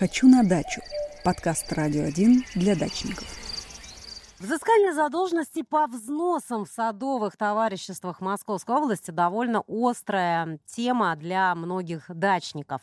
«Хочу 0.00 0.28
на 0.28 0.42
дачу»– 0.42 0.80
подкаст 1.24 1.70
«Радио 1.74 2.04
1» 2.04 2.44
для 2.54 2.74
дачников. 2.74 3.39
Взыскание 4.40 4.94
задолженности 4.94 5.60
по 5.60 5.86
взносам 5.86 6.64
в 6.64 6.68
садовых 6.70 7.36
товариществах 7.36 8.22
Московской 8.22 8.74
области 8.74 9.10
довольно 9.10 9.62
острая 9.68 10.58
тема 10.64 11.14
для 11.14 11.54
многих 11.54 12.06
дачников. 12.08 12.80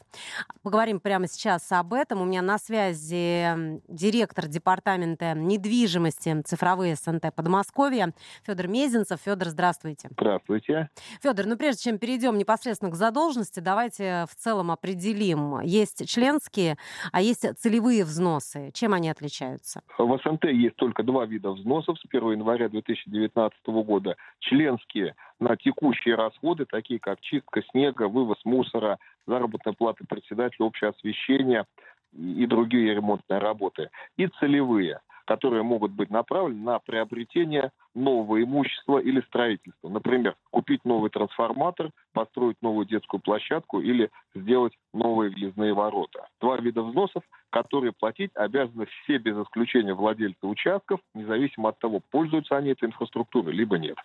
Поговорим 0.62 1.00
прямо 1.00 1.28
сейчас 1.28 1.72
об 1.72 1.96
этом. 1.96 2.22
У 2.22 2.26
меня 2.26 2.44
на 2.44 2.60
связи 2.60 3.82
директор 3.88 4.46
департамента 4.46 5.34
недвижимости 5.34 6.44
цифровые 6.44 6.96
СНТ 6.96 7.34
Подмосковья 7.36 8.14
Федор 8.46 8.68
Мезенцев. 8.68 9.20
Федор, 9.26 9.48
здравствуйте. 9.48 10.10
Здравствуйте. 10.12 10.92
Федор, 11.24 11.48
ну 11.48 11.58
прежде 11.58 11.86
чем 11.86 11.98
перейдем 11.98 12.38
непосредственно 12.38 12.92
к 12.92 12.96
задолженности, 12.96 13.62
давайте 13.62 14.28
в 14.30 14.36
целом 14.36 14.70
определим. 14.70 15.62
Есть 15.62 16.08
членские, 16.08 16.78
а 17.12 17.20
есть 17.20 17.48
целевые 17.58 18.04
взносы. 18.04 18.70
Чем 18.76 18.94
они 18.94 19.10
отличаются? 19.10 19.82
В 19.98 20.20
СНТ 20.20 20.44
есть 20.44 20.76
только 20.76 21.02
два 21.02 21.26
вида 21.26 21.47
взносов 21.52 21.98
с 22.00 22.06
1 22.10 22.32
января 22.32 22.70
2019 22.70 23.58
года. 23.68 24.16
Членские 24.40 25.16
на 25.40 25.56
текущие 25.56 26.16
расходы, 26.16 26.66
такие 26.66 27.00
как 27.00 27.20
чистка 27.22 27.62
снега, 27.72 28.08
вывоз 28.08 28.38
мусора, 28.46 28.98
заработная 29.26 29.74
плата 29.74 30.04
председателя, 30.08 30.66
общее 30.66 30.90
освещение 30.90 31.66
и 32.14 32.46
другие 32.46 32.94
ремонтные 32.94 33.40
работы. 33.40 33.90
И 34.18 34.28
целевые– 34.28 35.00
которые 35.28 35.62
могут 35.62 35.92
быть 35.92 36.10
направлены 36.10 36.64
на 36.64 36.80
приобретение 36.80 37.72
нового 37.94 38.42
имущества 38.42 39.00
или 39.00 39.22
строительство. 39.22 39.90
Например, 39.90 40.36
купить 40.50 40.86
новый 40.86 41.10
трансформатор, 41.10 41.92
построить 42.14 42.56
новую 42.62 42.86
детскую 42.86 43.20
площадку 43.20 43.82
или 43.82 44.10
сделать 44.34 44.74
новые 44.94 45.30
въездные 45.30 45.74
ворота. 45.74 46.28
Два 46.40 46.58
вида 46.58 46.82
взносов, 46.82 47.24
которые 47.50 47.92
платить 47.92 48.32
обязаны 48.36 48.86
все 48.86 49.18
без 49.18 49.38
исключения 49.38 49.94
владельцы 49.94 50.48
участков, 50.48 51.02
независимо 51.14 51.70
от 51.70 51.80
того, 51.80 52.02
пользуются 52.10 52.56
они 52.56 52.70
этой 52.70 52.86
инфраструктурой, 52.86 53.54
либо 53.54 53.78
нет. 53.78 53.98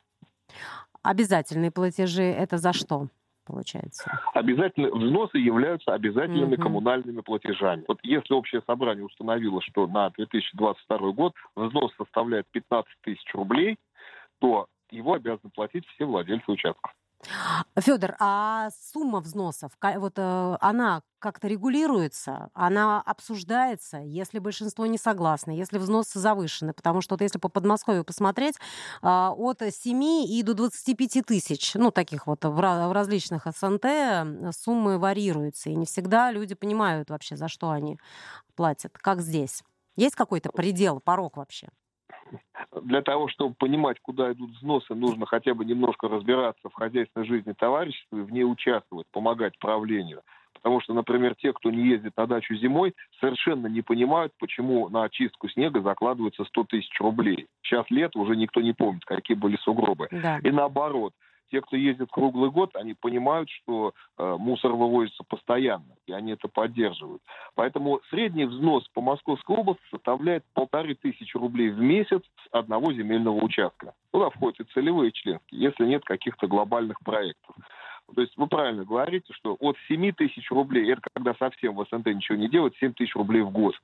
Обязательные 1.02 1.70
платежи 1.70 2.22
это 2.24 2.58
за 2.58 2.72
что? 2.72 3.06
Получается? 3.44 4.20
Обязательно 4.34 4.90
взносы 4.90 5.38
являются 5.38 5.94
обязательными 5.94 6.54
угу. 6.54 6.62
коммунальными 6.62 7.20
платежами. 7.20 7.84
Вот 7.88 7.98
если 8.02 8.34
общее 8.34 8.62
собрание 8.66 9.04
установило, 9.04 9.60
что 9.62 9.86
на 9.86 10.10
2022 10.10 11.12
год 11.12 11.34
взнос 11.56 11.92
составляет 11.96 12.46
15 12.52 12.92
тысяч 13.02 13.34
рублей, 13.34 13.78
то 14.40 14.66
его 14.90 15.14
обязаны 15.14 15.50
платить 15.54 15.86
все 15.88 16.04
владельцы 16.04 16.50
участков. 16.50 16.92
Федор, 17.78 18.16
а 18.18 18.70
сумма 18.92 19.20
взносов, 19.20 19.72
вот 19.80 20.14
э, 20.16 20.56
она 20.60 21.02
как-то 21.18 21.46
регулируется, 21.48 22.50
она 22.52 23.00
обсуждается, 23.00 23.98
если 23.98 24.40
большинство 24.40 24.86
не 24.86 24.98
согласны, 24.98 25.52
если 25.52 25.78
взносы 25.78 26.18
завышены, 26.18 26.72
потому 26.74 27.00
что 27.00 27.14
вот 27.14 27.22
если 27.22 27.38
по 27.38 27.48
Подмосковью 27.48 28.04
посмотреть, 28.04 28.56
а, 29.02 29.32
от 29.36 29.62
7 29.70 30.02
и 30.26 30.42
до 30.42 30.54
25 30.54 31.22
тысяч, 31.22 31.74
ну, 31.74 31.90
таких 31.92 32.26
вот 32.26 32.44
в 32.44 32.92
различных 32.92 33.46
СНТ 33.46 34.54
суммы 34.56 34.98
варьируются, 34.98 35.70
и 35.70 35.76
не 35.76 35.86
всегда 35.86 36.32
люди 36.32 36.54
понимают 36.54 37.10
вообще, 37.10 37.36
за 37.36 37.48
что 37.48 37.70
они 37.70 37.98
платят, 38.56 38.98
как 38.98 39.20
здесь. 39.22 39.62
Есть 39.96 40.16
какой-то 40.16 40.50
предел, 40.50 41.00
порог 41.00 41.36
вообще? 41.36 41.68
Для 42.82 43.02
того, 43.02 43.28
чтобы 43.28 43.54
понимать, 43.54 43.98
куда 44.00 44.32
идут 44.32 44.50
взносы, 44.52 44.94
нужно 44.94 45.26
хотя 45.26 45.54
бы 45.54 45.64
немножко 45.64 46.08
разбираться 46.08 46.68
в 46.68 46.74
хозяйственной 46.74 47.26
жизни 47.26 47.52
товарищества 47.52 48.18
и 48.18 48.22
в 48.22 48.32
ней 48.32 48.44
участвовать, 48.44 49.06
помогать 49.12 49.58
правлению. 49.58 50.22
Потому 50.54 50.80
что, 50.80 50.94
например, 50.94 51.34
те, 51.34 51.52
кто 51.52 51.70
не 51.70 51.88
ездит 51.88 52.16
на 52.16 52.26
дачу 52.26 52.54
зимой, 52.54 52.94
совершенно 53.20 53.66
не 53.66 53.82
понимают, 53.82 54.32
почему 54.38 54.88
на 54.88 55.04
очистку 55.04 55.48
снега 55.48 55.80
закладывается 55.80 56.44
100 56.44 56.64
тысяч 56.64 57.00
рублей. 57.00 57.46
Сейчас 57.62 57.90
лет 57.90 58.14
уже 58.14 58.36
никто 58.36 58.60
не 58.60 58.72
помнит, 58.72 59.04
какие 59.04 59.36
были 59.36 59.56
сугробы. 59.56 60.08
Да. 60.12 60.38
И 60.38 60.50
наоборот, 60.50 61.14
те, 61.52 61.60
кто 61.60 61.76
ездит 61.76 62.08
круглый 62.10 62.50
год, 62.50 62.74
они 62.74 62.94
понимают, 62.94 63.50
что 63.50 63.92
э, 64.18 64.36
мусор 64.38 64.72
вывозится 64.72 65.22
постоянно, 65.22 65.94
и 66.06 66.12
они 66.12 66.32
это 66.32 66.48
поддерживают. 66.48 67.22
Поэтому 67.54 68.00
средний 68.08 68.46
взнос 68.46 68.88
по 68.94 69.02
Московской 69.02 69.54
области 69.54 69.82
составляет 69.90 70.44
полторы 70.54 70.94
тысячи 70.94 71.36
рублей 71.36 71.68
в 71.68 71.78
месяц 71.78 72.22
с 72.22 72.48
одного 72.52 72.92
земельного 72.94 73.36
участка. 73.44 73.92
Туда 74.12 74.30
входят 74.30 74.60
и 74.60 74.72
целевые 74.72 75.12
членские, 75.12 75.60
если 75.60 75.84
нет 75.84 76.04
каких-то 76.04 76.46
глобальных 76.46 76.98
проектов. 77.00 77.54
То 78.14 78.20
есть 78.22 78.36
вы 78.36 78.46
правильно 78.46 78.84
говорите, 78.84 79.32
что 79.34 79.56
от 79.60 79.76
7 79.88 80.12
тысяч 80.12 80.50
рублей, 80.50 80.90
это 80.92 81.02
когда 81.14 81.34
совсем 81.34 81.76
в 81.76 81.84
СНТ 81.84 82.06
ничего 82.06 82.36
не 82.36 82.48
делать, 82.48 82.74
7 82.80 82.94
тысяч 82.94 83.14
рублей 83.14 83.42
в 83.42 83.50
год. 83.50 83.74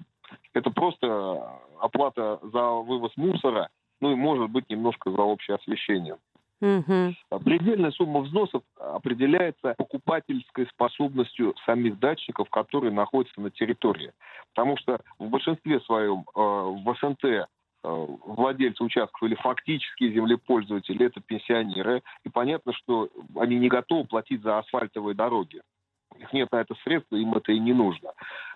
Это 0.54 0.70
просто 0.70 1.60
оплата 1.80 2.38
за 2.42 2.62
вывоз 2.62 3.12
мусора, 3.16 3.68
ну 4.00 4.12
и 4.12 4.14
может 4.14 4.50
быть 4.50 4.68
немножко 4.68 5.10
за 5.10 5.22
общее 5.22 5.56
освещение. 5.56 6.16
Угу. 6.60 7.14
Предельная 7.44 7.92
сумма 7.92 8.20
взносов 8.20 8.62
определяется 8.78 9.74
покупательской 9.78 10.66
способностью 10.66 11.54
самих 11.64 11.98
дачников, 12.00 12.50
которые 12.50 12.92
находятся 12.92 13.40
на 13.40 13.50
территории. 13.50 14.12
Потому 14.54 14.76
что 14.76 15.00
в 15.18 15.28
большинстве 15.28 15.80
своем 15.80 16.24
э, 16.34 16.40
в 16.40 16.96
СНТ 17.00 17.24
э, 17.24 17.46
владельцы 17.84 18.82
участков 18.82 19.22
или 19.22 19.36
фактические 19.36 20.12
землепользователи 20.12 21.06
это 21.06 21.20
пенсионеры. 21.20 22.02
И 22.24 22.28
понятно, 22.28 22.72
что 22.72 23.08
они 23.36 23.56
не 23.56 23.68
готовы 23.68 24.04
платить 24.04 24.42
за 24.42 24.58
асфальтовые 24.58 25.14
дороги 25.14 25.60
них 26.18 26.32
нет 26.32 26.52
на 26.52 26.60
это 26.60 26.74
средств, 26.84 27.12
им 27.12 27.34
это 27.34 27.52
и 27.52 27.58
не 27.58 27.72
нужно. 27.72 28.12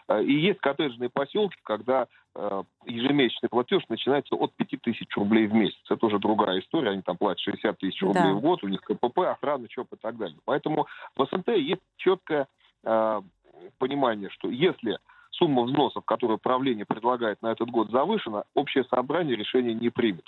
Э, 0.09 0.23
и 0.23 0.33
есть 0.33 0.61
коттеджные 0.61 1.11
поселки, 1.11 1.57
когда 1.65 2.07
э, 2.35 2.63
ежемесячный 2.87 3.49
платеж 3.49 3.83
начинается 3.89 4.35
от 4.35 4.53
5000 4.55 5.17
рублей 5.17 5.47
в 5.47 5.55
месяц. 5.55 5.81
Это 5.89 6.07
уже 6.07 6.19
другая 6.19 6.61
история, 6.61 6.91
они 6.91 7.03
там 7.03 7.17
платят 7.17 7.41
60 7.41 7.79
тысяч 7.79 8.03
рублей 8.03 8.23
да. 8.25 8.33
в 8.35 8.41
год, 8.41 8.63
у 8.63 8.69
них 8.69 8.81
КПП, 8.83 9.19
охрана, 9.19 9.69
ЧОП 9.69 9.95
и 9.95 9.97
так 9.97 10.17
далее. 10.17 10.39
Поэтому 10.45 10.87
в 11.17 11.27
СНТ 11.27 11.49
есть 11.49 11.83
четкое 11.97 12.47
э, 12.85 13.23
понимание, 13.79 14.31
что 14.31 14.49
если 14.49 14.99
сумма 15.31 15.63
взносов, 15.63 16.05
которую 16.05 16.39
правление 16.39 16.85
предлагает 16.85 17.41
на 17.43 17.53
этот 17.53 17.71
год, 17.71 17.91
завышена, 17.91 18.45
общее 18.55 18.85
собрание 18.85 19.37
решение 19.37 19.75
не 19.75 19.91
примет. 19.91 20.25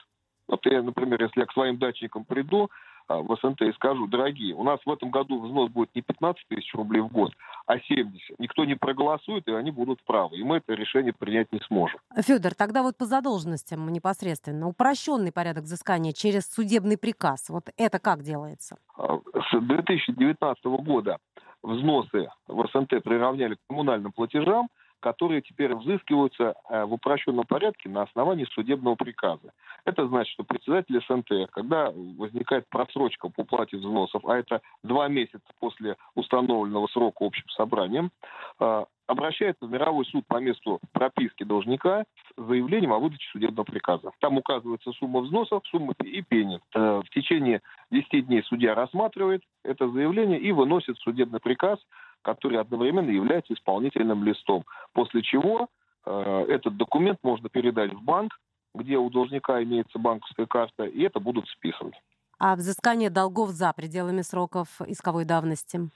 Вот 0.49 0.65
я, 0.67 0.83
например, 0.83 1.23
если 1.23 1.41
я 1.41 1.47
к 1.47 1.53
своим 1.53 1.79
дачникам 1.79 2.25
приду, 2.25 2.71
в 3.09 3.37
СНТ 3.37 3.63
и 3.63 3.73
скажу, 3.73 4.07
дорогие, 4.07 4.55
у 4.55 4.63
нас 4.63 4.81
в 4.85 4.91
этом 4.91 5.11
году 5.11 5.41
взнос 5.41 5.71
будет 5.71 5.95
не 5.95 6.03
15 6.03 6.47
тысяч 6.49 6.75
рублей 6.75 7.01
в 7.01 7.09
год, 7.09 7.33
а 7.67 7.79
70. 7.79 8.39
Никто 8.39 8.65
не 8.65 8.75
проголосует, 8.75 9.47
и 9.49 9.53
они 9.53 9.71
будут 9.71 10.03
правы. 10.05 10.37
И 10.37 10.45
мы 10.45 10.59
это 10.59 10.75
решение 10.75 11.13
принять 11.13 11.53
не 11.53 11.61
сможем. 11.61 12.01
Федор, 12.17 12.55
тогда 12.55 12.83
вот 12.83 12.97
по 12.97 13.05
задолженностям 13.05 13.93
непосредственно. 13.93 14.69
Упрощенный 14.69 15.33
порядок 15.33 15.65
взыскания 15.65 16.13
через 16.13 16.53
судебный 16.53 16.99
приказ. 16.99 17.49
Вот 17.49 17.71
это 17.77 17.99
как 17.99 18.23
делается? 18.23 18.77
А, 18.97 19.19
с 19.19 19.61
2019 19.61 20.65
года 20.65 21.19
взносы 21.63 22.29
в 22.47 22.67
СНТ 22.73 23.03
приравняли 23.03 23.55
к 23.55 23.59
коммунальным 23.69 24.13
платежам– 24.13 24.69
которые 25.05 25.43
теперь 25.43 25.75
взыскиваются 25.75 26.55
э, 26.71 26.85
в 26.87 26.95
упрощенном 26.95 27.45
порядке 27.45 27.91
на 27.91 28.05
основании 28.05 28.47
судебного 28.55 28.95
приказа. 28.95 29.53
Это 29.85 30.09
значит, 30.09 30.33
что 30.33 30.45
председатель 30.45 30.99
СНТ, 31.07 31.51
когда 31.51 31.93
возникает 32.17 32.67
просрочка 32.71 33.29
по 33.29 33.43
уплате 33.43 33.77
взносов, 33.77 34.25
а 34.25 34.39
это 34.39 34.63
два 34.83 35.09
месяца 35.09 35.45
после 35.61 35.97
установленного 36.15 36.87
срока 36.87 37.23
общим 37.23 37.47
собранием, 37.51 38.13
э, 38.61 38.85
обращается 39.07 39.67
в 39.67 39.71
мировой 39.71 40.07
суд 40.07 40.27
по 40.27 40.39
месту 40.41 40.81
прописки 40.93 41.45
должника 41.45 42.05
с 42.39 42.43
заявлением 42.43 42.95
о 42.95 42.99
выдаче 42.99 43.29
судебного 43.31 43.67
приказа. 43.67 44.11
Там 44.21 44.39
указывается 44.39 44.91
сумма 44.93 45.21
взносов, 45.21 45.63
сумма 45.67 45.93
и 46.03 46.23
пени. 46.23 46.61
Э, 46.75 47.03
в 47.05 47.11
течение 47.11 47.61
10 47.91 48.27
дней 48.27 48.43
судья 48.45 48.75
рассматривает 48.75 49.43
это 49.65 49.87
заявление 49.91 50.41
и 50.41 50.51
выносит 50.53 50.97
судебный 50.99 51.41
приказ, 51.41 51.79
который 52.25 52.59
одновременно 52.59 53.11
является 53.11 53.55
исполнительным 53.55 54.25
листом. 54.25 54.65
После 54.93 55.23
чего 55.23 55.69
э, 56.07 56.45
этот 56.49 56.77
документ 56.77 57.19
можно 57.23 57.49
передать 57.49 57.93
в 57.93 58.03
банк, 58.03 58.33
где 58.75 58.97
у 58.97 59.09
должника 59.11 59.63
имеется 59.63 59.99
банковская 59.99 60.47
карта, 60.47 60.85
и 60.85 61.03
это 61.03 61.21
будут 61.21 61.47
списывать. 61.49 61.95
А 62.39 62.57
взыскание 62.57 63.11
долгов 63.11 63.51
за 63.51 63.73
пределами 63.73 64.23
сроков 64.23 64.81
исковой 64.87 65.25
давности? 65.25 65.89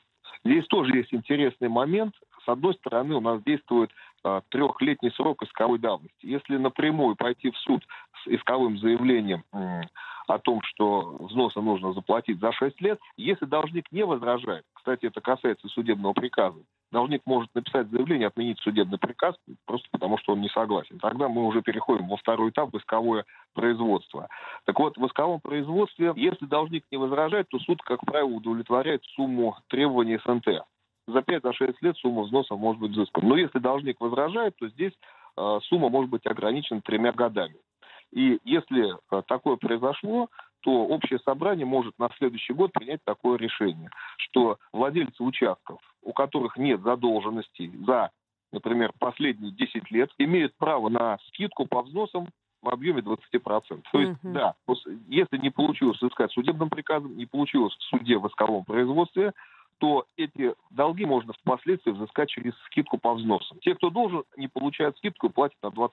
Здесь 0.45 0.67
тоже 0.67 0.97
есть 0.97 1.13
интересный 1.13 1.69
момент. 1.69 2.15
С 2.45 2.49
одной 2.49 2.75
стороны, 2.75 3.17
у 3.17 3.21
нас 3.21 3.43
действует 3.43 3.91
э, 4.25 4.41
трехлетний 4.51 5.11
срок 5.13 5.43
исковой 5.43 5.79
давности. 5.79 6.25
Если 6.25 6.57
напрямую 6.57 7.17
пойти 7.17 7.51
в 7.51 7.57
суд 7.59 7.85
с 8.23 8.29
исковым 8.29 8.79
заявлением 8.79 9.45
э, 9.53 9.83
о 10.29 10.39
том, 10.39 10.61
что 10.63 11.17
взносы 11.21 11.61
нужно 11.61 11.93
заплатить 11.93 12.41
за 12.41 12.53
6 12.53 12.81
лет, 12.81 12.99
если 13.17 13.45
должник 13.45 13.91
не 13.93 14.05
возражает, 14.05 14.65
кстати, 14.75 15.07
это 15.07 15.21
касается 15.21 15.69
судебного 15.69 16.13
приказа, 16.13 16.59
должник 16.91 17.23
может 17.27 17.55
написать 17.55 17.89
заявление, 17.89 18.29
отменить 18.29 18.59
судебный 18.61 18.99
приказ, 18.99 19.37
просто 19.67 19.89
потому 19.91 20.19
что 20.19 20.33
он 20.33 20.41
не 20.41 20.49
согласен. 20.49 20.99
Тогда 20.99 21.29
мы 21.29 21.47
уже 21.47 21.63
переходим 21.63 22.09
во 22.09 22.17
второй 22.17 22.51
этап, 22.51 22.75
исковое 22.75 23.25
производство. 23.55 24.29
Так 24.65 24.79
вот, 24.79 24.97
в 24.97 25.07
исковом 25.07 25.41
производстве, 25.41 26.13
если 26.17 26.47
должник 26.47 26.85
не 26.91 26.99
возражает, 26.99 27.49
то 27.49 27.59
суд, 27.59 27.83
как 27.83 28.01
правило, 28.01 28.31
удовлетворяет 28.31 29.05
сумму 29.17 29.57
требований 29.69 30.19
СНТ. 30.25 30.65
за 31.07 31.19
5-6 31.19 31.77
лет 31.81 31.97
сумма 31.99 32.23
взноса 32.23 32.55
может 32.55 32.81
быть 32.81 32.93
взыскана. 32.93 33.29
Но 33.29 33.37
если 33.37 33.59
должник 33.59 34.01
возражает, 34.01 34.57
то 34.57 34.69
здесь 34.69 34.93
э, 35.37 35.59
сумма 35.65 35.89
может 35.89 36.11
быть 36.11 36.27
ограничена 36.27 36.81
тремя 36.83 37.13
годами. 37.13 37.57
И 38.13 38.39
если 38.45 38.95
э, 38.95 39.23
такое 39.27 39.57
произошло, 39.57 40.29
то 40.61 40.87
общее 40.87 41.19
собрание 41.21 41.67
может 41.67 41.99
на 41.99 42.09
следующий 42.19 42.53
год 42.53 42.73
принять 42.73 43.01
такое 43.05 43.39
решение, 43.39 43.91
что 44.17 44.59
владельцы 44.73 45.23
участков, 45.23 45.81
у 46.03 46.13
которых 46.13 46.57
нет 46.57 46.83
задолженностей 46.83 47.71
за, 47.87 48.11
например, 48.53 48.93
последние 48.99 49.53
10 49.53 49.91
лет, 49.91 50.11
имеют 50.19 50.57
право 50.57 50.89
на 50.89 51.19
скидку 51.29 51.67
по 51.67 51.83
взносам 51.83 52.29
в 52.63 52.69
объеме 52.71 53.03
20%. 53.03 53.83
То 53.93 54.01
есть, 54.01 54.25
угу. 54.25 54.33
да, 54.33 54.55
если 55.09 55.37
не 55.39 55.51
получилось 55.51 56.03
искать 56.03 56.33
судебным 56.33 56.71
приказом, 56.71 57.17
не 57.17 57.27
получилось 57.27 57.75
в 57.75 57.83
суде 57.85 58.19
в 58.19 58.27
исковом 58.27 58.65
производстве, 58.65 59.33
то 59.79 60.07
эти 60.17 60.55
долги 60.71 61.05
можно 61.05 61.33
впоследствии 61.33 61.93
взыскать 61.93 62.29
через 62.29 62.53
скидку 62.67 62.99
по 62.99 63.15
взносам. 63.15 63.59
Те, 63.61 63.75
кто 63.75 63.91
должен, 63.91 64.25
не 64.37 64.49
получают 64.49 64.97
скидку 64.99 65.29
и 65.29 65.31
платят 65.33 65.57
на 65.63 65.69
20% 65.69 65.91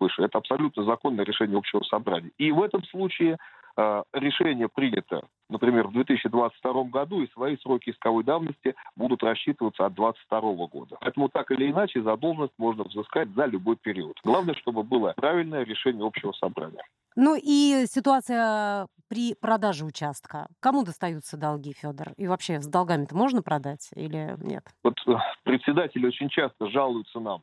выше. 0.00 0.22
Это 0.22 0.38
абсолютно 0.38 0.84
законное 0.84 1.24
решение 1.24 1.58
общего 1.58 1.82
собрания. 1.82 2.30
И 2.38 2.50
в 2.50 2.62
этом 2.62 2.84
случае 2.84 3.38
э, 3.76 4.02
решение 4.12 4.68
принято, 4.68 5.26
например, 5.48 5.88
в 5.88 5.92
2022 5.92 6.84
году, 6.84 7.22
и 7.22 7.30
свои 7.32 7.56
сроки 7.58 7.90
исковой 7.90 8.24
давности 8.24 8.74
будут 8.96 9.22
рассчитываться 9.22 9.86
от 9.86 9.94
2022 9.94 10.66
года. 10.66 10.96
Поэтому 11.00 11.28
так 11.28 11.50
или 11.50 11.70
иначе 11.70 12.02
задолженность 12.02 12.54
можно 12.58 12.84
взыскать 12.84 13.28
за 13.30 13.46
любой 13.46 13.76
период. 13.76 14.18
Главное, 14.24 14.54
чтобы 14.54 14.82
было 14.82 15.12
правильное 15.16 15.64
решение 15.64 16.06
общего 16.06 16.32
собрания. 16.32 16.82
Ну 17.16 17.36
и 17.36 17.86
ситуация 17.88 18.86
при 19.08 19.34
продаже 19.34 19.84
участка. 19.84 20.48
Кому 20.60 20.84
достаются 20.84 21.36
долги, 21.36 21.72
Федор? 21.72 22.12
И 22.16 22.26
вообще 22.26 22.60
с 22.60 22.66
долгами-то 22.66 23.16
можно 23.16 23.42
продать 23.42 23.90
или 23.94 24.36
нет? 24.40 24.64
Вот 24.84 24.94
э, 25.06 25.12
председатели 25.44 26.06
очень 26.06 26.28
часто 26.28 26.68
жалуются 26.70 27.20
нам, 27.20 27.42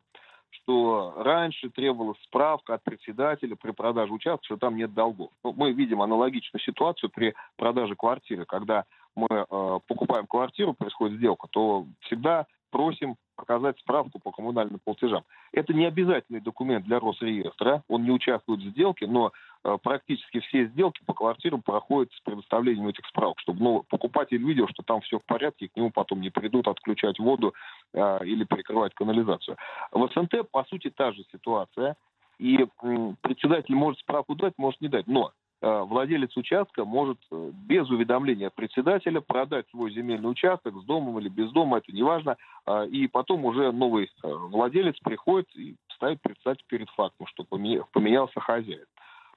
что 0.52 1.14
раньше 1.18 1.70
требовалась 1.70 2.22
справка 2.24 2.76
от 2.76 2.84
председателя 2.84 3.56
при 3.56 3.72
продаже 3.72 4.14
участка, 4.14 4.46
что 4.46 4.58
там 4.58 4.76
нет 4.76 4.94
долгов. 4.94 5.32
Ну, 5.44 5.54
мы 5.54 5.74
видим 5.74 6.02
аналогичную 6.02 6.62
ситуацию 6.62 7.10
при 7.10 7.34
продаже 7.58 7.96
квартиры. 7.96 8.46
Когда 8.46 8.86
мы 9.16 9.28
э, 9.30 9.80
покупаем 9.88 10.28
квартиру, 10.28 10.74
происходит 10.74 11.18
сделка, 11.18 11.48
то 11.50 11.88
всегда 12.02 12.46
просим 12.76 13.16
показать 13.38 13.80
справку 13.80 14.20
по 14.20 14.32
коммунальным 14.32 14.82
платежам. 14.84 15.24
Это 15.54 15.74
не 15.74 15.86
обязательный 15.86 16.42
документ 16.42 16.84
для 16.84 17.00
Росреестра, 17.00 17.84
он 17.88 18.04
не 18.04 18.12
участвует 18.12 18.60
в 18.60 18.70
сделке, 18.72 19.08
но 19.08 19.32
э, 19.64 19.78
практически 19.82 20.42
все 20.42 20.66
сделки 20.66 21.02
по 21.06 21.14
квартирам 21.14 21.62
проходят 21.62 22.12
с 22.12 22.20
предоставлением 22.20 22.90
этих 22.90 23.06
справок, 23.06 23.40
чтобы 23.40 23.64
ну, 23.64 23.86
покупатель 23.88 24.44
видел, 24.44 24.68
что 24.68 24.84
там 24.84 25.00
все 25.00 25.20
в 25.20 25.26
порядке, 25.26 25.66
и 25.66 25.68
к 25.70 25.78
нему 25.78 25.90
потом 25.90 26.20
не 26.20 26.30
придут 26.30 26.68
отключать 26.68 27.18
воду 27.18 27.54
э, 27.94 28.26
или 28.26 28.44
перекрывать 28.44 28.94
канализацию. 28.94 29.56
В 29.94 30.10
СНТ, 30.14 30.52
по 30.52 30.66
сути, 30.66 30.90
та 30.90 31.14
же 31.14 31.24
ситуация, 31.32 31.96
и 32.40 32.58
э, 32.58 33.14
председатель 33.22 33.74
может 33.74 34.02
справку 34.02 34.36
дать, 34.36 34.54
может 34.58 34.82
не 34.82 34.90
дать, 34.90 35.08
но 35.08 35.32
владелец 35.62 36.36
участка 36.38 36.86
может 36.86 37.18
э, 37.32 37.52
без 37.54 37.90
уведомления 37.90 38.50
председателя 38.50 39.22
продать 39.22 39.68
свой 39.70 39.92
земельный 39.92 40.30
участок 40.30 40.76
с 40.76 40.84
домом 40.84 41.20
или 41.20 41.30
без 41.30 41.52
дома, 41.52 41.78
это 41.78 41.92
не 41.92 42.04
важно, 42.04 42.38
э, 42.66 42.88
и 42.88 43.08
потом 43.08 43.46
уже 43.46 43.72
новый 43.72 44.12
владелец 44.24 45.00
приходит 45.00 45.48
и 45.56 45.76
ставит 45.96 46.22
председатель 46.22 46.66
перед 46.68 46.90
фактом, 46.90 47.28
что 47.28 47.44
поменялся 47.46 48.40
хозяин. 48.40 48.86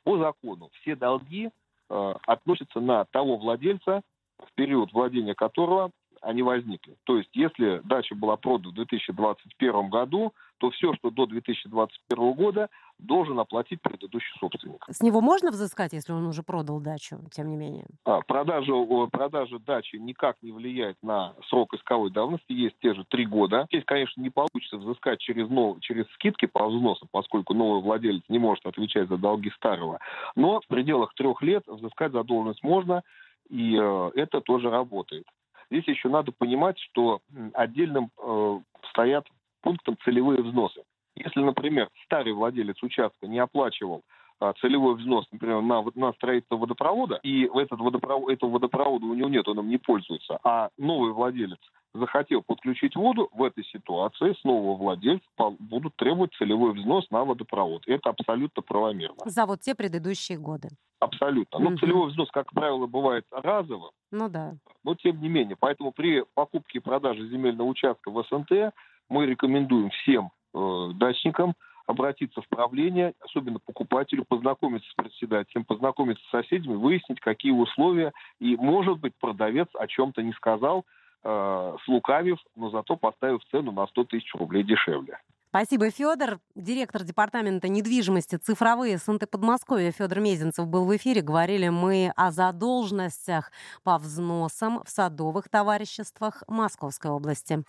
По 0.04 0.18
закону 0.18 0.70
все 0.80 0.96
долги 0.96 1.50
относятся 1.88 2.80
на 2.80 3.06
того 3.06 3.36
владельца, 3.36 4.02
в 4.38 4.52
период 4.54 4.92
владения 4.92 5.34
которого 5.34 5.90
они 6.22 6.42
возникли. 6.42 6.96
То 7.04 7.18
есть, 7.18 7.30
если 7.34 7.80
дача 7.84 8.14
была 8.14 8.36
продана 8.36 8.70
в 8.70 8.74
2021 8.74 9.90
году, 9.90 10.32
то 10.58 10.70
все, 10.70 10.92
что 10.94 11.10
до 11.10 11.26
2021 11.26 12.32
года, 12.32 12.68
должен 12.98 13.38
оплатить 13.38 13.80
предыдущий 13.80 14.34
собственник. 14.40 14.84
С 14.88 15.00
него 15.02 15.20
можно 15.20 15.50
взыскать, 15.50 15.92
если 15.92 16.12
он 16.12 16.26
уже 16.26 16.42
продал 16.42 16.80
дачу, 16.80 17.20
тем 17.30 17.48
не 17.48 17.56
менее? 17.56 17.86
А, 18.04 18.20
продажа, 18.22 18.72
продажа 19.10 19.58
дачи 19.60 19.96
никак 19.96 20.36
не 20.42 20.50
влияет 20.50 20.96
на 21.02 21.34
срок 21.48 21.74
исковой 21.74 22.10
давности, 22.10 22.52
есть 22.52 22.76
те 22.80 22.94
же 22.94 23.04
три 23.04 23.24
года. 23.24 23.66
Здесь, 23.70 23.84
конечно, 23.84 24.20
не 24.20 24.30
получится 24.30 24.78
взыскать 24.78 25.20
через, 25.20 25.48
нов, 25.48 25.78
через 25.80 26.06
скидки 26.14 26.46
по 26.46 26.66
взносу, 26.66 27.06
поскольку 27.10 27.54
новый 27.54 27.82
владелец 27.82 28.22
не 28.28 28.38
может 28.38 28.66
отвечать 28.66 29.08
за 29.08 29.16
долги 29.16 29.50
старого. 29.50 30.00
Но 30.34 30.60
в 30.60 30.66
пределах 30.66 31.14
трех 31.14 31.40
лет 31.42 31.62
взыскать 31.66 32.12
задолженность 32.12 32.64
можно, 32.64 33.02
и 33.48 33.76
э, 33.80 34.10
это 34.14 34.40
тоже 34.40 34.70
работает. 34.70 35.24
Здесь 35.70 35.86
еще 35.86 36.08
надо 36.08 36.32
понимать, 36.32 36.78
что 36.78 37.20
отдельным 37.54 38.10
э, 38.18 38.60
стоят 38.90 39.26
пунктом 39.62 39.96
целевые 40.04 40.42
взносы. 40.42 40.82
Если, 41.14 41.40
например, 41.40 41.88
старый 42.04 42.32
владелец 42.32 42.82
участка 42.82 43.26
не 43.26 43.38
оплачивал 43.38 44.02
а, 44.40 44.52
целевой 44.60 44.94
взнос, 44.94 45.26
например, 45.32 45.60
на, 45.62 45.84
на 45.96 46.12
строительство 46.12 46.56
водопровода, 46.56 47.18
и 47.24 47.48
этот 47.52 47.80
водопровод, 47.80 48.30
этого 48.30 48.50
водопровода 48.50 49.04
у 49.04 49.14
него 49.14 49.28
нет, 49.28 49.48
он 49.48 49.58
им 49.58 49.68
не 49.68 49.78
пользуется, 49.78 50.38
а 50.44 50.68
новый 50.78 51.12
владелец 51.12 51.58
захотел 51.94 52.42
подключить 52.42 52.96
воду, 52.96 53.28
в 53.32 53.42
этой 53.42 53.64
ситуации 53.64 54.34
с 54.38 54.44
нового 54.44 54.76
владельца 54.76 55.24
будут 55.58 55.96
требовать 55.96 56.34
целевой 56.34 56.72
взнос 56.72 57.10
на 57.10 57.24
водопровод. 57.24 57.82
Это 57.86 58.10
абсолютно 58.10 58.62
правомерно. 58.62 59.16
За 59.24 59.46
вот 59.46 59.60
те 59.60 59.74
предыдущие 59.74 60.38
годы. 60.38 60.68
Абсолютно. 61.00 61.60
Но 61.60 61.70
угу. 61.70 61.78
целевой 61.78 62.10
взнос, 62.10 62.30
как 62.30 62.52
правило, 62.52 62.86
бывает 62.86 63.24
разовым. 63.30 63.90
Ну 64.10 64.28
да. 64.28 64.54
Но 64.84 64.94
тем 64.94 65.20
не 65.20 65.28
менее. 65.28 65.56
Поэтому 65.58 65.92
при 65.92 66.24
покупке 66.34 66.78
и 66.78 66.82
продаже 66.82 67.28
земельного 67.28 67.68
участка 67.68 68.10
в 68.10 68.22
СНТ 68.24 68.74
мы 69.08 69.26
рекомендуем 69.26 69.90
всем 69.90 70.30
э, 70.54 70.90
дачникам 70.94 71.54
обратиться 71.86 72.42
в 72.42 72.48
правление, 72.48 73.14
особенно 73.20 73.58
покупателю, 73.60 74.24
познакомиться 74.28 74.88
с 74.90 74.94
председателем, 74.94 75.64
познакомиться 75.64 76.22
с 76.26 76.30
соседями, 76.30 76.74
выяснить, 76.74 77.18
какие 77.20 77.52
условия. 77.52 78.12
И, 78.40 78.56
может 78.56 78.98
быть, 78.98 79.14
продавец 79.18 79.68
о 79.72 79.86
чем-то 79.86 80.22
не 80.22 80.32
сказал, 80.32 80.84
э, 81.24 81.76
слукавив, 81.84 82.38
но 82.56 82.70
зато 82.70 82.96
поставив 82.96 83.40
цену 83.50 83.72
на 83.72 83.86
100 83.86 84.04
тысяч 84.04 84.34
рублей 84.34 84.64
дешевле. 84.64 85.18
Спасибо, 85.50 85.90
Федор. 85.90 86.40
Директор 86.54 87.02
департамента 87.02 87.68
недвижимости 87.68 88.36
цифровые 88.36 88.98
СНТ 88.98 89.30
Подмосковья 89.30 89.90
Федор 89.92 90.20
Мезенцев 90.20 90.66
был 90.68 90.84
в 90.84 90.94
эфире. 90.94 91.22
Говорили 91.22 91.70
мы 91.70 92.12
о 92.16 92.30
задолженностях 92.30 93.50
по 93.82 93.96
взносам 93.96 94.82
в 94.84 94.90
садовых 94.90 95.48
товариществах 95.48 96.42
Московской 96.48 97.10
области. 97.10 97.64